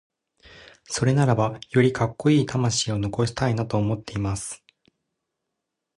[0.85, 4.63] それならばよりカッコイイ魂を残したいなと思っています。